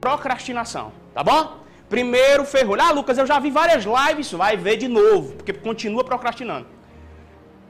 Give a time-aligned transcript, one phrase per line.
[0.00, 1.64] Procrastinação, tá bom?
[1.88, 2.82] Primeiro ferrolho.
[2.82, 6.66] Ah, Lucas, eu já vi várias lives, vai ver de novo, porque continua procrastinando.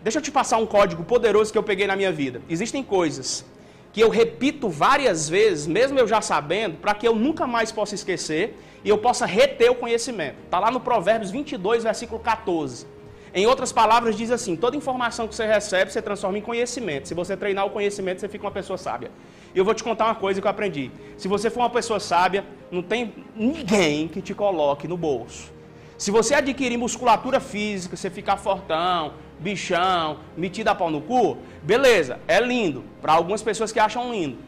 [0.02, 2.42] Deixa eu te passar um código poderoso que eu peguei na minha vida.
[2.48, 3.44] Existem coisas
[3.92, 7.94] que eu repito várias vezes, mesmo eu já sabendo, para que eu nunca mais possa
[7.94, 10.36] esquecer e eu possa reter o conhecimento.
[10.44, 12.86] Está lá no Provérbios 22, versículo 14.
[13.34, 17.08] Em outras palavras, diz assim: toda informação que você recebe, você transforma em conhecimento.
[17.08, 19.10] Se você treinar o conhecimento, você fica uma pessoa sábia.
[19.52, 20.90] E eu vou te contar uma coisa que eu aprendi.
[21.16, 25.52] Se você for uma pessoa sábia, não tem ninguém que te coloque no bolso.
[25.98, 32.20] Se você adquirir musculatura física, você ficar fortão, bichão, metido a pau no cu, beleza,
[32.28, 32.84] é lindo.
[33.02, 34.38] Para algumas pessoas que acham lindo.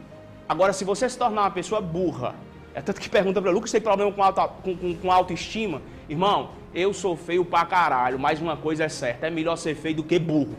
[0.49, 2.37] Agora, se você se tornar uma pessoa burra,
[2.77, 5.81] é tanto que pergunta para Lucas, tem problema com, auto, com, com, com autoestima?
[6.11, 9.97] Irmão, eu sou feio pra caralho, mas uma coisa é certa, é melhor ser feio
[9.97, 10.55] do que burro.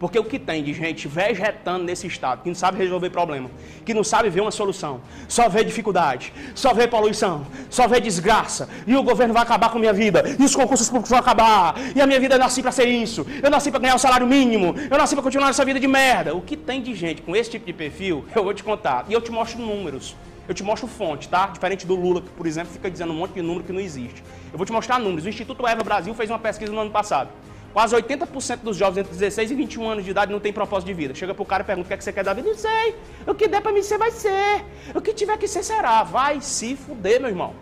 [0.00, 3.48] Porque o que tem de gente vegetando nesse estado, que não sabe resolver problema,
[3.84, 8.68] que não sabe ver uma solução, só vê dificuldade, só vê poluição, só vê desgraça,
[8.84, 11.76] e o governo vai acabar com a minha vida, e os concursos públicos vão acabar,
[11.94, 14.00] e a minha vida eu nasci para ser isso, eu nasci para ganhar o um
[14.00, 16.34] salário mínimo, eu nasci para continuar essa vida de merda.
[16.34, 19.12] O que tem de gente com esse tipo de perfil, eu vou te contar, e
[19.12, 20.16] eu te mostro números.
[20.50, 21.46] Eu te mostro fonte, tá?
[21.46, 24.20] Diferente do Lula, que, por exemplo, fica dizendo um monte de número que não existe.
[24.52, 25.24] Eu vou te mostrar números.
[25.24, 27.30] O Instituto Eva Brasil fez uma pesquisa no ano passado.
[27.72, 30.94] Quase 80% dos jovens entre 16 e 21 anos de idade não tem propósito de
[30.94, 31.14] vida.
[31.14, 32.48] Chega pro cara e pergunta o que, é que você quer da vida.
[32.48, 32.96] Não sei.
[33.28, 34.64] O que der pra mim ser, vai ser.
[34.92, 36.02] O que tiver que ser, será.
[36.02, 37.54] Vai se fuder, meu irmão.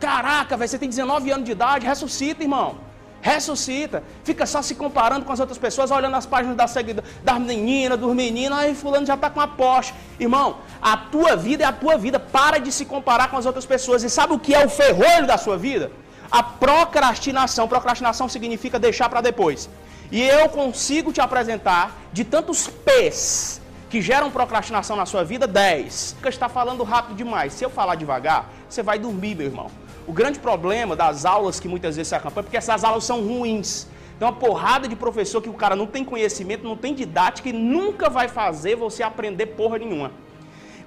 [0.00, 2.91] Caraca, velho, você tem 19 anos de idade, ressuscita, irmão
[3.22, 7.38] ressuscita, fica só se comparando com as outras pessoas, olhando as páginas da seguida, das
[7.38, 9.94] meninas, dos meninos, aí fulano já está com a Porsche.
[10.18, 13.64] Irmão, a tua vida é a tua vida, para de se comparar com as outras
[13.64, 14.02] pessoas.
[14.02, 15.92] E sabe o que é o ferrolho da sua vida?
[16.30, 17.68] A procrastinação.
[17.68, 19.70] Procrastinação significa deixar para depois.
[20.10, 26.14] E eu consigo te apresentar de tantos P's que geram procrastinação na sua vida, 10.
[26.14, 27.52] Porque está falando rápido demais.
[27.52, 29.70] Se eu falar devagar, você vai dormir, meu irmão.
[30.06, 33.20] O grande problema das aulas que muitas vezes se acompanham é porque essas aulas são
[33.20, 33.86] ruins.
[34.18, 37.52] Tem uma porrada de professor que o cara não tem conhecimento, não tem didática e
[37.52, 40.12] nunca vai fazer você aprender porra nenhuma.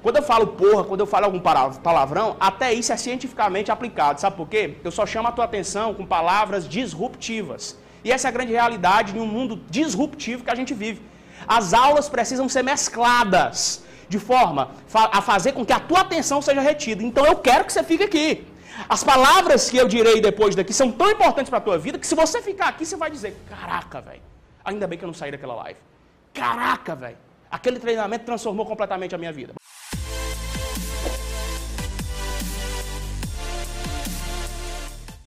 [0.02, 4.22] Quando eu falo porra, quando eu falo algum palavrão, até isso é cientificamente aplicado.
[4.22, 4.76] Sabe por quê?
[4.84, 7.78] Eu só chamo a tua atenção com palavras disruptivas.
[8.04, 11.02] E essa é a grande realidade de um mundo disruptivo que a gente vive.
[11.48, 16.62] As aulas precisam ser mescladas de forma a fazer com que a tua atenção seja
[16.62, 17.02] retida.
[17.02, 18.46] Então eu quero que você fique aqui.
[18.88, 22.08] As palavras que eu direi depois daqui são tão importantes para a tua vida que
[22.08, 24.22] se você ficar aqui, você vai dizer: Caraca, velho,
[24.64, 25.80] ainda bem que eu não saí daquela live.
[26.34, 27.18] Caraca, velho,
[27.50, 29.54] aquele treinamento transformou completamente a minha vida.